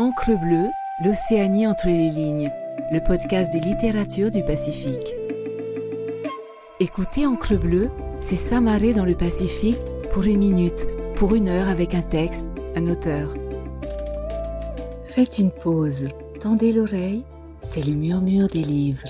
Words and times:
Encre 0.00 0.30
bleue, 0.30 0.70
l'Océanie 1.04 1.66
entre 1.66 1.88
les 1.88 2.08
lignes, 2.08 2.50
le 2.90 3.00
podcast 3.00 3.52
des 3.52 3.60
littératures 3.60 4.30
du 4.30 4.42
Pacifique. 4.42 5.14
Écoutez 6.80 7.26
Encre 7.26 7.58
bleue, 7.58 7.90
c'est 8.18 8.36
s'amarrer 8.36 8.94
dans 8.94 9.04
le 9.04 9.14
Pacifique 9.14 9.76
pour 10.14 10.22
une 10.22 10.38
minute, 10.38 10.86
pour 11.16 11.34
une 11.34 11.50
heure 11.50 11.68
avec 11.68 11.94
un 11.94 12.00
texte, 12.00 12.46
un 12.76 12.86
auteur. 12.86 13.34
Faites 15.04 15.38
une 15.38 15.50
pause, 15.50 16.08
tendez 16.40 16.72
l'oreille, 16.72 17.26
c'est 17.60 17.84
le 17.84 17.92
murmure 17.92 18.48
des 18.48 18.62
livres. 18.62 19.08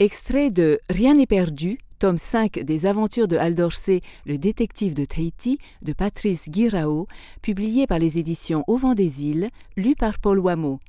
Extrait 0.00 0.50
de 0.50 0.80
Rien 0.90 1.14
n'est 1.14 1.26
perdu, 1.26 1.78
tome 2.02 2.18
5 2.18 2.58
des 2.64 2.86
aventures 2.86 3.28
de 3.28 3.36
Al 3.36 3.54
Dorsey, 3.54 4.00
le 4.26 4.36
détective 4.36 4.92
de 4.92 5.04
Tahiti, 5.04 5.58
de 5.82 5.92
Patrice 5.92 6.50
Guirao, 6.50 7.06
publié 7.42 7.86
par 7.86 8.00
les 8.00 8.18
éditions 8.18 8.64
Au 8.66 8.76
vent 8.76 8.96
des 8.96 9.22
îles, 9.22 9.48
lu 9.76 9.94
par 9.94 10.18
Paul 10.18 10.40
Wameau. 10.40 10.80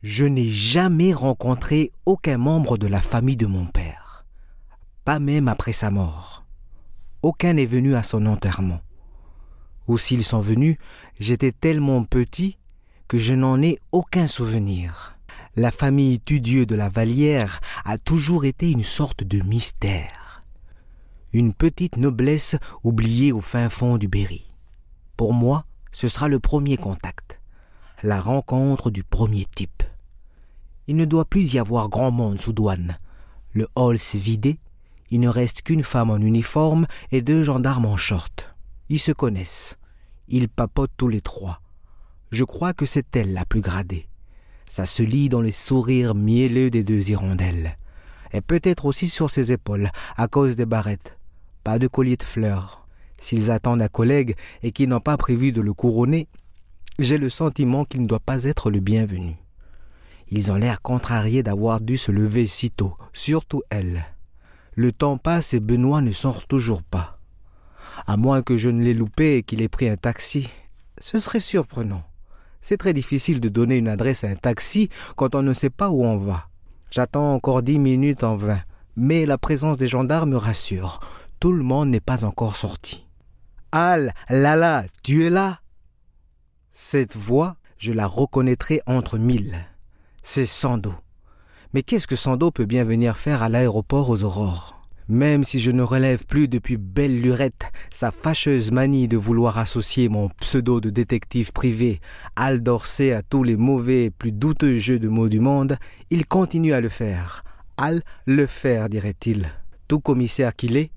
Je 0.00 0.24
n'ai 0.24 0.48
jamais 0.48 1.12
rencontré 1.12 1.92
aucun 2.06 2.38
membre 2.38 2.78
de 2.78 2.86
la 2.86 3.02
famille 3.02 3.36
de 3.36 3.44
mon 3.44 3.66
père, 3.66 4.24
pas 5.04 5.18
même 5.18 5.48
après 5.48 5.74
sa 5.74 5.90
mort. 5.90 6.46
Aucun 7.20 7.52
n'est 7.52 7.66
venu 7.66 7.96
à 7.96 8.02
son 8.02 8.24
enterrement. 8.24 8.80
Ou 9.88 9.98
s'ils 9.98 10.24
sont 10.24 10.40
venus, 10.40 10.78
j'étais 11.20 11.52
tellement 11.52 12.02
petit 12.02 12.56
que 13.08 13.18
je 13.18 13.34
n'en 13.34 13.60
ai 13.60 13.78
aucun 13.92 14.26
souvenir 14.26 15.17
la 15.58 15.72
famille 15.72 16.20
Tudieu 16.20 16.66
de 16.66 16.76
la 16.76 16.88
Vallière 16.88 17.60
a 17.84 17.98
toujours 17.98 18.44
été 18.44 18.70
une 18.70 18.84
sorte 18.84 19.24
de 19.24 19.42
mystère. 19.42 20.44
Une 21.32 21.52
petite 21.52 21.96
noblesse 21.96 22.54
oubliée 22.84 23.32
au 23.32 23.40
fin 23.40 23.68
fond 23.68 23.98
du 23.98 24.06
Berry. 24.06 24.46
Pour 25.16 25.34
moi, 25.34 25.64
ce 25.90 26.06
sera 26.06 26.28
le 26.28 26.38
premier 26.38 26.76
contact, 26.76 27.40
la 28.04 28.20
rencontre 28.20 28.92
du 28.92 29.02
premier 29.02 29.46
type. 29.46 29.82
Il 30.86 30.94
ne 30.94 31.04
doit 31.04 31.24
plus 31.24 31.54
y 31.54 31.58
avoir 31.58 31.88
grand 31.88 32.12
monde 32.12 32.40
sous 32.40 32.52
douane. 32.52 32.96
Le 33.52 33.66
hall 33.74 33.98
s'est 33.98 34.16
vidé, 34.16 34.60
il 35.10 35.18
ne 35.18 35.28
reste 35.28 35.62
qu'une 35.62 35.82
femme 35.82 36.10
en 36.10 36.18
uniforme 36.18 36.86
et 37.10 37.20
deux 37.20 37.42
gendarmes 37.42 37.86
en 37.86 37.96
short. 37.96 38.54
Ils 38.90 39.00
se 39.00 39.10
connaissent. 39.10 39.76
Ils 40.28 40.48
papotent 40.48 40.92
tous 40.96 41.08
les 41.08 41.20
trois. 41.20 41.60
Je 42.30 42.44
crois 42.44 42.74
que 42.74 42.86
c'est 42.86 43.16
elle 43.16 43.32
la 43.32 43.44
plus 43.44 43.60
gradée. 43.60 44.07
Ça 44.70 44.86
se 44.86 45.02
lit 45.02 45.28
dans 45.28 45.40
les 45.40 45.52
sourires 45.52 46.14
mielleux 46.14 46.70
des 46.70 46.84
deux 46.84 47.10
hirondelles. 47.10 47.76
Et 48.32 48.40
peut-être 48.40 48.86
aussi 48.86 49.08
sur 49.08 49.30
ses 49.30 49.52
épaules, 49.52 49.90
à 50.16 50.28
cause 50.28 50.56
des 50.56 50.66
barrettes. 50.66 51.18
Pas 51.64 51.78
de 51.78 51.86
collier 51.86 52.16
de 52.16 52.22
fleurs. 52.22 52.86
S'ils 53.18 53.50
attendent 53.50 53.82
un 53.82 53.88
collègue 53.88 54.36
et 54.62 54.70
qu'ils 54.70 54.88
n'ont 54.88 55.00
pas 55.00 55.16
prévu 55.16 55.52
de 55.52 55.60
le 55.60 55.72
couronner, 55.72 56.28
j'ai 56.98 57.18
le 57.18 57.28
sentiment 57.28 57.84
qu'il 57.84 58.02
ne 58.02 58.06
doit 58.06 58.20
pas 58.20 58.44
être 58.44 58.70
le 58.70 58.80
bienvenu. 58.80 59.36
Ils 60.30 60.52
ont 60.52 60.56
l'air 60.56 60.82
contrariés 60.82 61.42
d'avoir 61.42 61.80
dû 61.80 61.96
se 61.96 62.12
lever 62.12 62.46
si 62.46 62.70
tôt, 62.70 62.96
surtout 63.12 63.62
elle. 63.70 64.04
Le 64.74 64.92
temps 64.92 65.16
passe 65.16 65.54
et 65.54 65.60
Benoît 65.60 66.02
ne 66.02 66.12
sort 66.12 66.46
toujours 66.46 66.82
pas. 66.82 67.18
À 68.06 68.16
moins 68.16 68.42
que 68.42 68.56
je 68.56 68.68
ne 68.68 68.82
l'ai 68.82 68.94
loupé 68.94 69.36
et 69.36 69.42
qu'il 69.42 69.62
ait 69.62 69.68
pris 69.68 69.88
un 69.88 69.96
taxi, 69.96 70.48
ce 71.00 71.18
serait 71.18 71.40
surprenant. 71.40 72.04
C'est 72.60 72.76
très 72.76 72.92
difficile 72.92 73.40
de 73.40 73.48
donner 73.48 73.76
une 73.76 73.88
adresse 73.88 74.24
à 74.24 74.28
un 74.28 74.36
taxi 74.36 74.88
quand 75.16 75.34
on 75.34 75.42
ne 75.42 75.52
sait 75.52 75.70
pas 75.70 75.90
où 75.90 76.04
on 76.04 76.18
va. 76.18 76.48
J'attends 76.90 77.34
encore 77.34 77.62
dix 77.62 77.78
minutes 77.78 78.24
en 78.24 78.36
vain, 78.36 78.60
mais 78.96 79.26
la 79.26 79.38
présence 79.38 79.76
des 79.76 79.88
gendarmes 79.88 80.30
me 80.30 80.36
rassure. 80.36 81.00
Tout 81.40 81.52
le 81.52 81.62
monde 81.62 81.90
n'est 81.90 82.00
pas 82.00 82.24
encore 82.24 82.56
sorti. 82.56 83.06
Al, 83.72 84.14
Lala, 84.28 84.84
tu 85.02 85.24
es 85.24 85.30
là? 85.30 85.60
Cette 86.72 87.16
voix, 87.16 87.56
je 87.76 87.92
la 87.92 88.06
reconnaîtrai 88.06 88.80
entre 88.86 89.18
mille. 89.18 89.56
C'est 90.22 90.46
Sando. 90.46 90.94
Mais 91.74 91.82
qu'est-ce 91.82 92.06
que 92.06 92.16
Sando 92.16 92.50
peut 92.50 92.64
bien 92.64 92.84
venir 92.84 93.18
faire 93.18 93.42
à 93.42 93.48
l'aéroport 93.48 94.08
aux 94.08 94.24
aurores? 94.24 94.77
Même 95.08 95.44
si 95.44 95.58
je 95.58 95.70
ne 95.70 95.82
relève 95.82 96.26
plus 96.26 96.48
depuis 96.48 96.76
belle 96.76 97.20
lurette 97.20 97.72
sa 97.90 98.10
fâcheuse 98.10 98.70
manie 98.70 99.08
de 99.08 99.16
vouloir 99.16 99.58
associer 99.58 100.08
mon 100.08 100.28
pseudo 100.28 100.80
de 100.80 100.90
détective 100.90 101.52
privé 101.52 102.00
Al 102.36 102.62
à 102.66 103.22
tous 103.22 103.42
les 103.42 103.56
mauvais 103.56 104.04
et 104.04 104.10
plus 104.10 104.32
douteux 104.32 104.78
jeux 104.78 104.98
de 104.98 105.08
mots 105.08 105.28
du 105.28 105.40
monde, 105.40 105.78
il 106.10 106.26
continue 106.26 106.74
à 106.74 106.80
le 106.80 106.88
faire. 106.88 107.42
Al 107.76 108.02
le 108.26 108.46
faire, 108.46 108.88
dirait-il. 108.88 109.48
Tout 109.88 110.00
commissaire 110.00 110.54
qu'il 110.54 110.76
est, 110.76 110.90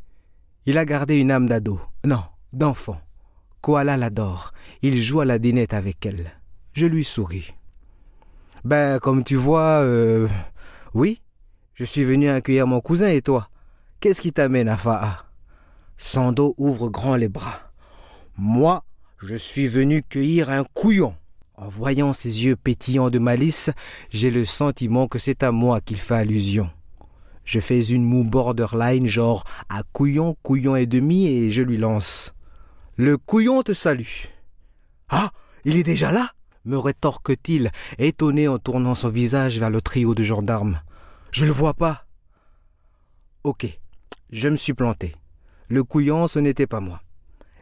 il 0.65 0.77
a 0.77 0.85
gardé 0.85 1.15
une 1.15 1.31
âme 1.31 1.47
d'ado. 1.47 1.79
Non, 2.03 2.23
d'enfant. 2.53 2.99
Koala 3.61 3.97
l'adore. 3.97 4.51
Il 4.81 5.01
joue 5.01 5.21
à 5.21 5.25
la 5.25 5.39
dinette 5.39 5.73
avec 5.73 6.05
elle. 6.05 6.31
Je 6.73 6.85
lui 6.85 7.03
souris. 7.03 7.53
Ben, 8.63 8.99
comme 8.99 9.23
tu 9.23 9.35
vois, 9.35 9.81
euh, 9.81 10.27
oui, 10.93 11.21
je 11.73 11.85
suis 11.85 12.03
venu 12.03 12.29
accueillir 12.29 12.67
mon 12.67 12.81
cousin 12.81 13.07
et 13.07 13.21
toi. 13.21 13.49
Qu'est-ce 14.01 14.21
qui 14.21 14.33
t'amène 14.33 14.67
à 14.67 15.27
Sando 15.99 16.55
ouvre 16.57 16.89
grand 16.89 17.17
les 17.17 17.29
bras. 17.29 17.71
Moi, 18.35 18.83
je 19.21 19.35
suis 19.35 19.67
venu 19.67 20.01
cueillir 20.01 20.49
un 20.49 20.63
couillon. 20.63 21.13
En 21.53 21.69
voyant 21.69 22.11
ses 22.11 22.43
yeux 22.43 22.55
pétillants 22.55 23.11
de 23.11 23.19
malice, 23.19 23.69
j'ai 24.09 24.31
le 24.31 24.43
sentiment 24.43 25.07
que 25.07 25.19
c'est 25.19 25.43
à 25.43 25.51
moi 25.51 25.81
qu'il 25.81 25.97
fait 25.97 26.15
allusion. 26.15 26.71
Je 27.45 27.59
fais 27.59 27.79
une 27.85 28.03
moue 28.03 28.23
borderline, 28.23 29.05
genre 29.05 29.43
à 29.69 29.83
couillon, 29.93 30.35
couillon 30.41 30.75
et 30.75 30.87
demi, 30.87 31.27
et 31.27 31.51
je 31.51 31.61
lui 31.61 31.77
lance. 31.77 32.33
Le 32.95 33.19
couillon 33.19 33.61
te 33.61 33.71
salue. 33.71 34.25
Ah, 35.09 35.29
il 35.63 35.77
est 35.77 35.83
déjà 35.83 36.11
là? 36.11 36.31
me 36.65 36.77
rétorque-t-il, 36.77 37.71
étonné 37.99 38.47
en 38.47 38.57
tournant 38.57 38.95
son 38.95 39.09
visage 39.09 39.59
vers 39.59 39.69
le 39.69 39.81
trio 39.81 40.15
de 40.15 40.23
gendarmes. 40.23 40.81
Je 41.31 41.45
le 41.45 41.51
vois 41.51 41.75
pas. 41.75 42.05
Ok, 43.43 43.79
je 44.31 44.47
me 44.47 44.55
suis 44.55 44.73
planté. 44.73 45.13
Le 45.67 45.83
couillon, 45.83 46.27
ce 46.27 46.39
n'était 46.39 46.67
pas 46.67 46.79
moi. 46.79 47.01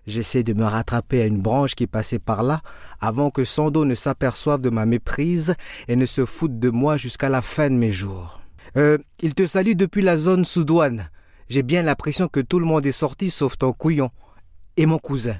J'essaie 0.07 0.44
de 0.44 0.53
me 0.53 0.66
rattraper 0.66 1.22
à 1.22 1.25
une 1.25 1.41
branche 1.41 1.75
qui 1.75 1.88
passait 1.88 2.19
par 2.19 2.44
là 2.44 2.62
avant 3.00 3.30
que 3.30 3.44
Sando 3.44 3.85
ne 3.85 3.96
s'aperçoive 3.96 4.62
de 4.62 4.69
ma 4.69 4.85
méprise 4.85 5.56
et 5.88 5.96
ne 5.96 6.06
se 6.06 6.25
foute 6.25 6.59
de 6.59 6.69
moi 6.69 6.97
jusqu'à 6.97 7.29
la 7.29 7.41
fin 7.41 7.69
de 7.69 7.75
mes 7.75 7.91
jours. 7.91 8.41
Euh, 8.78 8.97
il 9.22 9.35
te 9.35 9.46
salue 9.46 9.74
depuis 9.75 10.02
la 10.02 10.18
zone 10.18 10.46
sous 10.46 10.63
douane. 10.63 11.09
J'ai 11.50 11.63
bien 11.63 11.84
l'impression 11.84 12.28
que 12.28 12.40
tout 12.40 12.59
le 12.59 12.66
monde 12.66 12.85
est 12.85 12.91
sorti 12.91 13.29
sauf 13.29 13.58
ton 13.58 13.74
couillon. 13.74 14.12
Et 14.78 14.85
mon 14.85 15.00
cousin. 15.00 15.38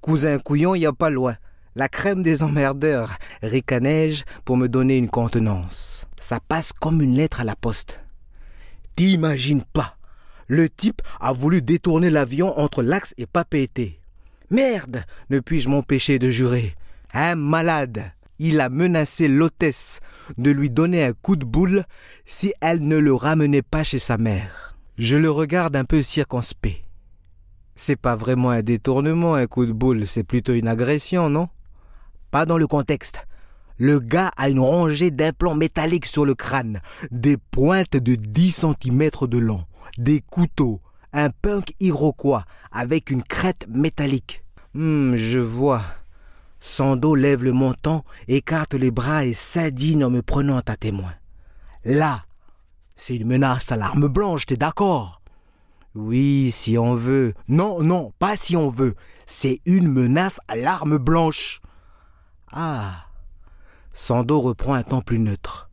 Cousin 0.00 0.38
couillon, 0.38 0.74
il 0.74 0.80
n'y 0.80 0.86
a 0.86 0.92
pas 0.92 1.10
loin. 1.10 1.36
La 1.74 1.88
crème 1.88 2.22
des 2.22 2.42
emmerdeurs, 2.42 3.18
ricanai-je 3.42 4.24
pour 4.44 4.56
me 4.56 4.68
donner 4.68 4.96
une 4.96 5.10
contenance. 5.10 6.06
Ça 6.20 6.38
passe 6.40 6.72
comme 6.72 7.02
une 7.02 7.14
lettre 7.14 7.40
à 7.40 7.44
la 7.44 7.56
poste. 7.56 8.00
T'imagines 8.96 9.62
pas 9.72 9.97
le 10.48 10.70
type 10.70 11.02
a 11.20 11.32
voulu 11.32 11.62
détourner 11.62 12.10
l'avion 12.10 12.58
entre 12.58 12.82
l'axe 12.82 13.14
et 13.18 13.26
Papeete. 13.26 14.00
Merde 14.50 15.04
ne 15.28 15.40
puis-je 15.40 15.68
m'empêcher 15.68 16.18
de 16.18 16.30
jurer. 16.30 16.74
Un 17.12 17.36
malade 17.36 18.12
Il 18.38 18.60
a 18.60 18.70
menacé 18.70 19.28
l'hôtesse 19.28 20.00
de 20.38 20.50
lui 20.50 20.70
donner 20.70 21.04
un 21.04 21.12
coup 21.12 21.36
de 21.36 21.44
boule 21.44 21.84
si 22.24 22.52
elle 22.60 22.80
ne 22.80 22.96
le 22.96 23.14
ramenait 23.14 23.62
pas 23.62 23.84
chez 23.84 23.98
sa 23.98 24.16
mère. 24.16 24.74
Je 24.96 25.16
le 25.16 25.30
regarde 25.30 25.76
un 25.76 25.84
peu 25.84 26.02
circonspect. 26.02 26.82
C'est 27.76 27.96
pas 27.96 28.16
vraiment 28.16 28.50
un 28.50 28.62
détournement, 28.62 29.34
un 29.34 29.46
coup 29.46 29.66
de 29.66 29.72
boule, 29.72 30.06
c'est 30.06 30.24
plutôt 30.24 30.54
une 30.54 30.66
agression, 30.66 31.30
non? 31.30 31.48
Pas 32.30 32.46
dans 32.46 32.58
le 32.58 32.66
contexte. 32.66 33.26
Le 33.76 34.00
gars 34.00 34.32
a 34.36 34.48
une 34.48 34.58
rangée 34.58 35.12
d'implants 35.12 35.54
métalliques 35.54 36.06
sur 36.06 36.24
le 36.24 36.34
crâne, 36.34 36.80
des 37.12 37.36
pointes 37.36 37.96
de 37.96 38.16
10 38.16 38.64
cm 38.82 39.10
de 39.28 39.38
long 39.38 39.60
des 39.96 40.20
couteaux, 40.20 40.80
un 41.12 41.30
punk 41.30 41.72
iroquois 41.80 42.44
avec 42.70 43.10
une 43.10 43.22
crête 43.22 43.66
métallique. 43.68 44.44
Hum, 44.74 45.16
je 45.16 45.38
vois. 45.38 45.82
Sando 46.60 47.14
lève 47.14 47.44
le 47.44 47.52
menton, 47.52 48.02
écarte 48.26 48.74
les 48.74 48.90
bras 48.90 49.24
et 49.24 49.32
s'indigne 49.32 50.04
en 50.04 50.10
me 50.10 50.22
prenant 50.22 50.58
à 50.58 50.76
témoin. 50.76 51.14
Là, 51.84 52.24
c'est 52.96 53.16
une 53.16 53.28
menace 53.28 53.70
à 53.70 53.76
l'arme 53.76 54.08
blanche, 54.08 54.46
t'es 54.46 54.56
d'accord? 54.56 55.22
Oui, 55.94 56.50
si 56.52 56.76
on 56.76 56.94
veut. 56.94 57.34
Non, 57.48 57.82
non, 57.82 58.12
pas 58.18 58.36
si 58.36 58.56
on 58.56 58.68
veut. 58.68 58.94
C'est 59.26 59.60
une 59.64 59.88
menace 59.88 60.40
à 60.48 60.56
l'arme 60.56 60.98
blanche. 60.98 61.60
Ah. 62.52 63.06
Sando 63.92 64.40
reprend 64.40 64.74
un 64.74 64.82
ton 64.82 65.00
plus 65.00 65.18
neutre. 65.18 65.70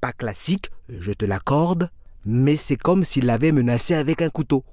Pas 0.00 0.12
classique, 0.12 0.70
je 0.88 1.12
te 1.12 1.24
l'accorde, 1.24 1.90
mais 2.26 2.56
c'est 2.56 2.76
comme 2.76 3.04
s'il 3.04 3.24
l'avait 3.26 3.52
menacé 3.52 3.94
avec 3.94 4.20
un 4.20 4.28
couteau. 4.28 4.64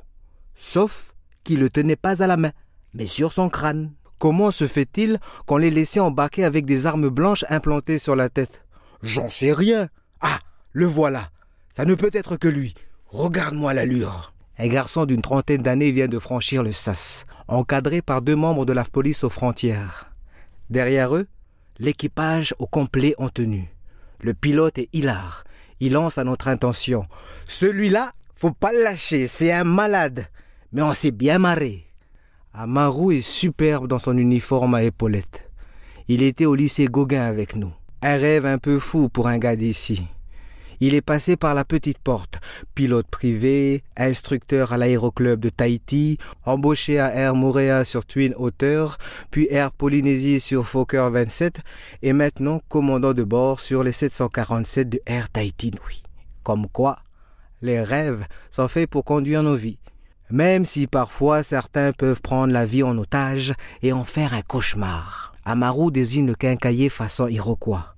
Sauf 0.56 1.14
qu'il 1.44 1.60
le 1.60 1.70
tenait 1.70 1.96
pas 1.96 2.24
à 2.24 2.28
la 2.28 2.36
main, 2.36 2.52
mais 2.94 3.06
sur 3.06 3.32
son 3.32 3.50
crâne. 3.50 3.94
Comment 4.18 4.52
se 4.52 4.68
fait-il 4.68 5.20
qu'on 5.46 5.58
l'ait 5.58 5.70
laissé 5.70 6.00
embarquer 6.00 6.44
avec 6.46 6.66
des 6.66 6.86
armes 6.86 7.10
blanches 7.10 7.46
implantées 7.50 8.00
sur 8.00 8.16
la 8.16 8.30
tête? 8.30 8.64
J'en 9.04 9.30
sais 9.30 9.54
rien. 9.54 9.90
Ah, 10.22 10.40
le 10.72 10.86
voilà. 10.86 11.30
Ça 11.76 11.86
ne 11.86 11.96
peut 11.96 12.12
être 12.14 12.38
que 12.38 12.48
lui. 12.48 12.74
Regarde-moi 13.08 13.74
l'allure. 13.74 14.34
Un 14.58 14.68
garçon 14.68 15.06
d'une 15.06 15.22
trentaine 15.22 15.62
d'années 15.62 15.92
vient 15.92 16.08
de 16.08 16.20
franchir 16.20 16.64
le 16.64 16.72
sas, 16.72 17.26
encadré 17.48 18.02
par 18.02 18.22
deux 18.22 18.36
membres 18.36 18.66
de 18.66 18.74
la 18.74 18.84
police 18.84 19.24
aux 19.24 19.30
frontières. 19.30 20.12
Derrière 20.70 21.16
eux, 21.16 21.28
l'équipage 21.80 22.56
au 22.60 22.68
complet 22.68 23.14
en 23.18 23.30
tenue. 23.30 23.76
Le 24.22 24.34
pilote 24.34 24.78
est 24.78 24.90
hilar. 24.94 25.44
Il 25.84 25.92
lance 25.92 26.18
à 26.18 26.24
notre 26.24 26.48
intention. 26.48 27.08
Celui-là, 27.46 28.14
faut 28.36 28.54
pas 28.54 28.72
le 28.72 28.82
lâcher, 28.82 29.28
c'est 29.28 29.52
un 29.52 29.66
malade. 29.66 30.28
Mais 30.72 30.82
on 30.82 30.94
s'est 30.94 31.12
bien 31.12 31.40
marré. 31.40 31.88
Amaru 32.54 33.18
est 33.18 33.22
superbe 33.22 33.90
dans 33.90 34.00
son 34.00 34.18
uniforme 34.18 34.76
à 34.76 34.84
épaulettes. 34.84 35.52
Il 36.08 36.24
était 36.24 36.46
au 36.46 36.56
lycée 36.56 36.86
Gauguin 36.86 37.24
avec 37.24 37.58
nous. 37.58 37.74
Un 38.02 38.16
rêve 38.16 38.46
un 38.46 38.60
peu 38.60 38.80
fou 38.80 39.10
pour 39.10 39.28
un 39.28 39.38
gars 39.38 39.58
d'ici. 39.58 40.08
Il 40.80 40.96
est 40.96 41.02
passé 41.02 41.38
par 41.38 41.54
la 41.54 41.66
petite 41.66 42.00
porte, 42.00 42.40
pilote 42.76 43.08
privé, 43.08 43.84
instructeur 43.98 44.74
à 44.74 44.78
l'aéroclub 44.78 45.40
de 45.40 45.50
Tahiti, 45.50 46.18
embauché 46.46 47.00
à 47.00 47.14
Air 47.14 47.36
Moorea 47.36 47.86
sur 47.86 48.06
Twin 48.06 48.34
Otter, 48.38 48.86
puis 49.32 49.48
Air 49.50 49.72
Polynésie 49.72 50.40
sur 50.40 50.68
Fokker 50.68 51.10
27 51.12 51.62
et 52.02 52.14
maintenant 52.14 52.62
commandant 52.70 53.14
de 53.14 53.24
bord 53.24 53.60
sur 53.60 53.84
les 53.84 53.92
747 53.92 54.90
de 54.90 55.02
Air 55.06 55.30
Tahiti 55.30 55.72
Nui. 55.72 56.04
Comme 56.44 56.68
quoi, 56.68 57.00
les 57.62 57.82
rêves 57.82 58.26
sont 58.52 58.68
faits 58.68 58.90
pour 58.90 59.06
conduire 59.06 59.44
nos 59.44 59.56
vies. 59.56 59.80
Même 60.30 60.66
si 60.66 60.88
parfois 60.88 61.44
certains 61.44 61.92
peuvent 61.92 62.22
prendre 62.22 62.52
la 62.52 62.66
vie 62.66 62.84
en 62.84 62.98
otage 62.98 63.54
et 63.82 63.94
en 63.94 64.04
faire 64.04 64.34
un 64.34 64.42
cauchemar. 64.42 65.34
Amaru 65.46 65.92
désigne 65.92 66.28
le 66.28 66.36
quincailler 66.36 66.90
façon 66.90 67.28
Iroquois. 67.28 67.96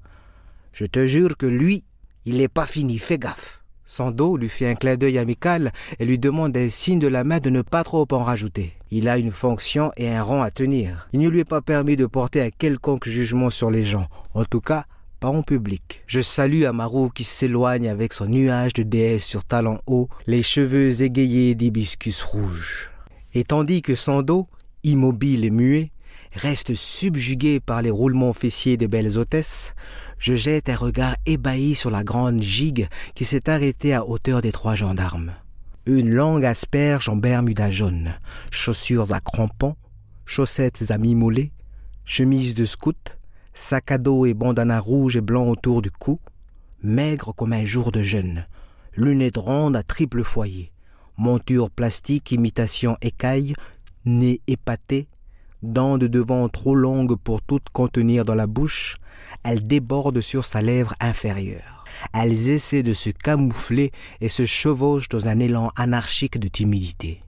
Je 0.73 0.85
te 0.85 1.05
jure 1.07 1.37
que 1.37 1.45
lui, 1.45 1.83
il 2.25 2.37
n'est 2.37 2.47
pas 2.47 2.65
fini, 2.65 2.97
fais 2.97 3.17
gaffe. 3.17 3.61
Sando 3.85 4.35
lui 4.35 4.49
fait 4.49 4.67
un 4.67 4.73
clin 4.73 4.95
d'œil 4.95 5.19
amical 5.19 5.71
et 5.99 6.05
lui 6.05 6.17
demande 6.17 6.57
un 6.57 6.69
signe 6.69 6.97
de 6.97 7.07
la 7.07 7.23
main 7.23 7.39
de 7.39 7.51
ne 7.51 7.61
pas 7.61 7.83
trop 7.83 8.07
en 8.11 8.23
rajouter. 8.23 8.73
Il 8.89 9.07
a 9.07 9.17
une 9.17 9.31
fonction 9.31 9.91
et 9.95 10.09
un 10.09 10.23
rang 10.23 10.41
à 10.41 10.49
tenir. 10.49 11.07
Il 11.13 11.19
ne 11.19 11.29
lui 11.29 11.41
est 11.41 11.45
pas 11.45 11.61
permis 11.61 11.95
de 11.95 12.07
porter 12.07 12.41
un 12.41 12.49
quelconque 12.49 13.07
jugement 13.07 13.51
sur 13.51 13.69
les 13.69 13.83
gens, 13.83 14.07
en 14.33 14.43
tout 14.43 14.61
cas 14.61 14.85
pas 15.19 15.29
en 15.29 15.43
public. 15.43 16.03
Je 16.07 16.19
salue 16.19 16.63
Amaru 16.63 17.09
qui 17.13 17.23
s'éloigne 17.23 17.87
avec 17.87 18.13
son 18.13 18.25
nuage 18.25 18.73
de 18.73 18.83
déesse 18.83 19.23
sur 19.23 19.45
talons 19.45 19.79
hauts, 19.87 20.09
les 20.27 20.43
cheveux 20.43 21.01
égayés 21.01 21.55
d'hibiscus 21.55 22.23
rouge. 22.23 22.89
Et 23.33 23.43
tandis 23.43 23.81
que 23.81 23.95
Sando, 23.95 24.47
immobile 24.83 25.45
et 25.45 25.49
muet, 25.51 25.91
reste 26.35 26.73
subjugué 26.73 27.59
par 27.59 27.81
les 27.81 27.89
roulements 27.89 28.33
fessiers 28.33 28.77
des 28.77 28.87
belles 28.87 29.17
hôtesses, 29.17 29.73
je 30.17 30.35
jette 30.35 30.69
un 30.69 30.75
regard 30.75 31.15
ébahi 31.25 31.75
sur 31.75 31.89
la 31.89 32.03
grande 32.03 32.41
gigue 32.41 32.87
qui 33.15 33.25
s'est 33.25 33.49
arrêtée 33.49 33.93
à 33.93 34.05
hauteur 34.05 34.41
des 34.41 34.51
trois 34.51 34.75
gendarmes. 34.75 35.33
Une 35.85 36.09
longue 36.09 36.45
asperge 36.45 37.09
en 37.09 37.15
bermuda 37.15 37.71
jaune, 37.71 38.15
chaussures 38.51 39.13
à 39.13 39.21
crampons, 39.21 39.75
chaussettes 40.25 40.85
à 40.89 40.97
mi-mollets, 40.97 41.51
chemise 42.03 42.53
de 42.53 42.65
scout, 42.65 43.17
sac 43.53 43.91
à 43.91 43.97
dos 43.97 44.25
et 44.25 44.33
bandana 44.33 44.79
rouge 44.79 45.15
et 45.15 45.21
blanc 45.21 45.47
autour 45.47 45.81
du 45.81 45.91
cou, 45.91 46.19
maigre 46.81 47.33
comme 47.33 47.53
un 47.53 47.65
jour 47.65 47.91
de 47.91 48.03
jeûne, 48.03 48.45
lunettes 48.95 49.37
rondes 49.37 49.75
à 49.75 49.83
triple 49.83 50.23
foyer, 50.23 50.71
monture 51.17 51.69
plastique 51.69 52.31
imitation 52.31 52.97
écaille, 53.01 53.53
nez 54.05 54.41
épaté, 54.47 55.07
dents 55.73 55.97
de 55.97 56.07
devant 56.07 56.47
trop 56.49 56.75
longues 56.75 57.15
pour 57.15 57.41
toutes 57.41 57.69
contenir 57.69 58.25
dans 58.25 58.35
la 58.35 58.47
bouche, 58.47 58.97
elles 59.43 59.65
débordent 59.65 60.21
sur 60.21 60.45
sa 60.45 60.61
lèvre 60.61 60.95
inférieure. 60.99 61.83
Elles 62.13 62.49
essaient 62.49 62.83
de 62.83 62.93
se 62.93 63.09
camoufler 63.09 63.91
et 64.21 64.29
se 64.29 64.45
chevauchent 64.45 65.09
dans 65.09 65.27
un 65.27 65.39
élan 65.39 65.71
anarchique 65.75 66.39
de 66.39 66.47
timidité. 66.47 67.21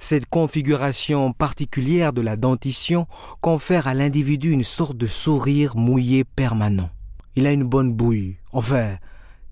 Cette 0.00 0.26
configuration 0.26 1.32
particulière 1.32 2.12
de 2.12 2.22
la 2.22 2.36
dentition 2.36 3.06
confère 3.40 3.88
à 3.88 3.94
l'individu 3.94 4.50
une 4.52 4.64
sorte 4.64 4.96
de 4.96 5.06
sourire 5.06 5.76
mouillé 5.76 6.24
permanent. 6.24 6.90
Il 7.34 7.46
a 7.46 7.52
une 7.52 7.64
bonne 7.64 7.92
bouille. 7.92 8.36
Enfin, 8.52 8.96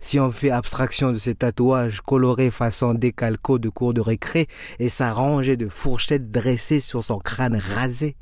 si 0.00 0.20
on 0.20 0.30
fait 0.30 0.50
abstraction 0.50 1.10
de 1.10 1.18
ses 1.18 1.34
tatouages 1.34 2.00
colorés 2.00 2.52
façon 2.52 2.94
décalco 2.94 3.58
de 3.58 3.68
cours 3.68 3.92
de 3.92 4.00
récré 4.00 4.46
et 4.78 4.88
sa 4.88 5.12
rangée 5.12 5.56
de 5.56 5.68
fourchettes 5.68 6.30
dressées 6.30 6.80
sur 6.80 7.02
son 7.02 7.18
crâne 7.18 7.56
rasé. 7.56 8.16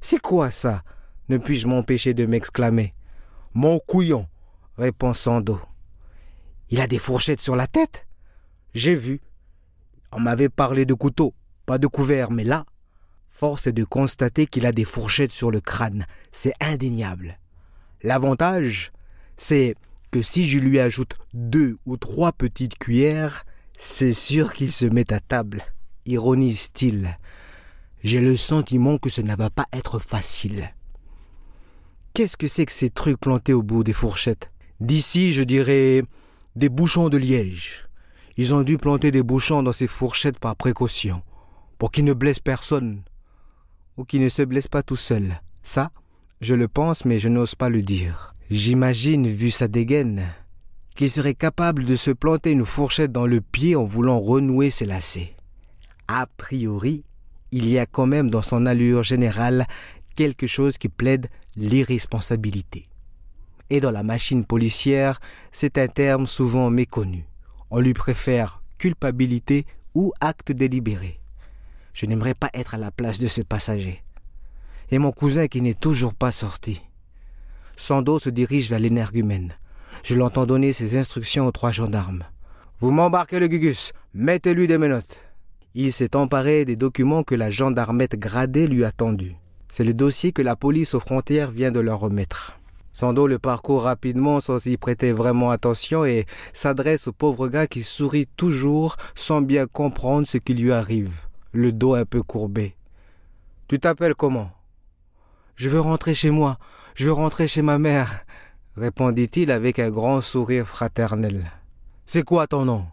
C'est 0.00 0.20
quoi 0.20 0.50
ça? 0.50 0.82
Ne 1.28 1.38
puis-je 1.38 1.66
m'empêcher 1.66 2.14
de 2.14 2.26
m'exclamer. 2.26 2.94
Mon 3.54 3.78
couillon, 3.78 4.26
répond 4.76 5.12
Sando. 5.12 5.60
Il 6.70 6.80
a 6.80 6.86
des 6.86 6.98
fourchettes 6.98 7.40
sur 7.40 7.56
la 7.56 7.66
tête? 7.66 8.06
J'ai 8.74 8.94
vu. 8.94 9.20
On 10.12 10.20
m'avait 10.20 10.48
parlé 10.48 10.86
de 10.86 10.94
couteau, 10.94 11.34
pas 11.66 11.78
de 11.78 11.86
couvert, 11.86 12.30
mais 12.30 12.44
là, 12.44 12.64
force 13.26 13.66
est 13.66 13.72
de 13.72 13.84
constater 13.84 14.46
qu'il 14.46 14.66
a 14.66 14.72
des 14.72 14.84
fourchettes 14.84 15.32
sur 15.32 15.50
le 15.50 15.60
crâne. 15.60 16.06
C'est 16.32 16.54
indéniable. 16.60 17.38
L'avantage, 18.02 18.90
c'est 19.36 19.74
que 20.10 20.22
si 20.22 20.48
je 20.48 20.58
lui 20.58 20.78
ajoute 20.78 21.16
deux 21.34 21.78
ou 21.84 21.96
trois 21.96 22.32
petites 22.32 22.78
cuillères, 22.78 23.44
c'est 23.76 24.12
sûr 24.12 24.52
qu'il 24.52 24.72
se 24.72 24.86
met 24.86 25.12
à 25.12 25.20
table. 25.20 25.62
Ironise-t-il. 26.06 27.18
J'ai 28.04 28.20
le 28.20 28.36
sentiment 28.36 28.98
que 28.98 29.10
ce 29.10 29.20
ne 29.20 29.34
va 29.34 29.50
pas 29.50 29.66
être 29.72 29.98
facile. 29.98 30.72
Qu'est-ce 32.14 32.36
que 32.36 32.48
c'est 32.48 32.66
que 32.66 32.72
ces 32.72 32.90
trucs 32.90 33.18
plantés 33.18 33.52
au 33.52 33.62
bout 33.62 33.84
des 33.84 33.92
fourchettes? 33.92 34.50
D'ici, 34.80 35.32
je 35.32 35.42
dirais 35.42 36.02
des 36.54 36.68
bouchons 36.68 37.08
de 37.08 37.16
liège. 37.16 37.88
Ils 38.36 38.54
ont 38.54 38.62
dû 38.62 38.78
planter 38.78 39.10
des 39.10 39.22
bouchons 39.22 39.62
dans 39.62 39.72
ces 39.72 39.88
fourchettes 39.88 40.38
par 40.38 40.54
précaution, 40.54 41.22
pour 41.78 41.90
qu'ils 41.90 42.04
ne 42.04 42.12
blessent 42.12 42.38
personne, 42.38 43.02
ou 43.96 44.04
qu'ils 44.04 44.22
ne 44.22 44.28
se 44.28 44.42
blessent 44.42 44.68
pas 44.68 44.84
tout 44.84 44.96
seuls. 44.96 45.40
Ça, 45.62 45.90
je 46.40 46.54
le 46.54 46.68
pense, 46.68 47.04
mais 47.04 47.18
je 47.18 47.28
n'ose 47.28 47.56
pas 47.56 47.68
le 47.68 47.82
dire. 47.82 48.34
J'imagine, 48.48 49.26
vu 49.26 49.50
sa 49.50 49.66
dégaine, 49.66 50.24
qu'il 50.94 51.10
serait 51.10 51.34
capable 51.34 51.84
de 51.84 51.96
se 51.96 52.12
planter 52.12 52.52
une 52.52 52.66
fourchette 52.66 53.12
dans 53.12 53.26
le 53.26 53.40
pied 53.40 53.74
en 53.74 53.84
voulant 53.84 54.20
renouer 54.20 54.70
ses 54.70 54.86
lacets. 54.86 55.34
A 56.06 56.26
priori, 56.36 57.04
il 57.50 57.68
y 57.68 57.78
a 57.78 57.86
quand 57.86 58.06
même 58.06 58.30
dans 58.30 58.42
son 58.42 58.66
allure 58.66 59.02
générale 59.02 59.66
quelque 60.14 60.46
chose 60.46 60.78
qui 60.78 60.88
plaide 60.88 61.28
l'irresponsabilité. 61.56 62.86
Et 63.70 63.80
dans 63.80 63.90
la 63.90 64.02
machine 64.02 64.44
policière, 64.44 65.20
c'est 65.52 65.78
un 65.78 65.88
terme 65.88 66.26
souvent 66.26 66.70
méconnu. 66.70 67.26
On 67.70 67.80
lui 67.80 67.92
préfère 67.92 68.62
culpabilité 68.78 69.66
ou 69.94 70.12
acte 70.20 70.52
délibéré. 70.52 71.20
Je 71.92 72.06
n'aimerais 72.06 72.34
pas 72.34 72.50
être 72.54 72.74
à 72.74 72.78
la 72.78 72.90
place 72.90 73.18
de 73.18 73.26
ce 73.26 73.42
passager. 73.42 74.02
Et 74.90 74.98
mon 74.98 75.12
cousin 75.12 75.48
qui 75.48 75.60
n'est 75.60 75.74
toujours 75.74 76.14
pas 76.14 76.32
sorti. 76.32 76.80
Sando 77.76 78.18
se 78.18 78.30
dirige 78.30 78.70
vers 78.70 78.78
l'énergumène. 78.78 79.54
Je 80.02 80.14
l'entends 80.14 80.46
donner 80.46 80.72
ses 80.72 80.96
instructions 80.96 81.46
aux 81.46 81.52
trois 81.52 81.72
gendarmes. 81.72 82.24
Vous 82.80 82.90
m'embarquez 82.90 83.38
le 83.38 83.48
Gugus, 83.48 83.92
mettez-lui 84.14 84.66
des 84.66 84.78
menottes. 84.78 85.18
Il 85.74 85.92
s'est 85.92 86.16
emparé 86.16 86.64
des 86.64 86.76
documents 86.76 87.22
que 87.22 87.34
la 87.34 87.50
gendarmette 87.50 88.18
gradée 88.18 88.66
lui 88.66 88.84
a 88.84 88.92
tendus. 88.92 89.36
C'est 89.70 89.84
le 89.84 89.94
dossier 89.94 90.32
que 90.32 90.42
la 90.42 90.56
police 90.56 90.94
aux 90.94 91.00
frontières 91.00 91.50
vient 91.50 91.70
de 91.70 91.80
leur 91.80 92.00
remettre. 92.00 92.58
Sando 92.92 93.26
le 93.26 93.38
parcourt 93.38 93.82
rapidement 93.82 94.40
sans 94.40 94.66
y 94.66 94.76
prêter 94.76 95.12
vraiment 95.12 95.50
attention 95.50 96.04
et 96.04 96.26
s'adresse 96.52 97.06
au 97.06 97.12
pauvre 97.12 97.48
gars 97.48 97.66
qui 97.66 97.82
sourit 97.82 98.26
toujours 98.36 98.96
sans 99.14 99.40
bien 99.40 99.66
comprendre 99.66 100.26
ce 100.26 100.38
qui 100.38 100.54
lui 100.54 100.72
arrive, 100.72 101.20
le 101.52 101.70
dos 101.70 101.94
un 101.94 102.04
peu 102.04 102.22
courbé. 102.22 102.74
Tu 103.68 103.78
t'appelles 103.78 104.14
comment 104.14 104.50
Je 105.54 105.68
veux 105.68 105.80
rentrer 105.80 106.14
chez 106.14 106.30
moi, 106.30 106.58
je 106.94 107.06
veux 107.06 107.12
rentrer 107.12 107.46
chez 107.46 107.62
ma 107.62 107.78
mère, 107.78 108.24
répondit-il 108.76 109.52
avec 109.52 109.78
un 109.78 109.90
grand 109.90 110.20
sourire 110.20 110.66
fraternel. 110.66 111.44
C'est 112.06 112.24
quoi 112.24 112.46
ton 112.46 112.64
nom 112.64 112.86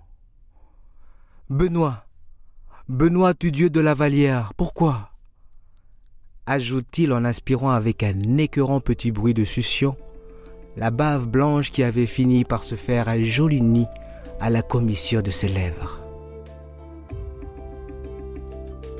Benoît. 1.49 2.04
Benoît 2.87 3.33
Tudieu 3.33 3.71
de 3.71 3.79
la 3.79 3.95
Vallière. 3.95 4.53
Pourquoi? 4.55 5.09
Ajoute-t-il 6.45 7.13
en 7.13 7.25
aspirant 7.25 7.71
avec 7.71 8.03
un 8.03 8.37
écœurant 8.37 8.79
petit 8.79 9.11
bruit 9.11 9.33
de 9.33 9.43
succion 9.43 9.97
la 10.77 10.91
bave 10.91 11.25
blanche 11.25 11.71
qui 11.71 11.81
avait 11.81 12.05
fini 12.05 12.43
par 12.43 12.63
se 12.63 12.75
faire 12.75 13.09
un 13.09 13.23
joli 13.23 13.61
nid 13.61 13.87
à 14.39 14.51
la 14.51 14.61
commissure 14.61 15.23
de 15.23 15.31
ses 15.31 15.47
lèvres. 15.47 16.04